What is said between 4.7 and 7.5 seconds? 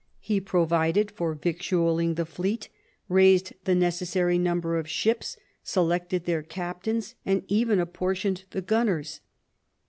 of ships, selected their captains, and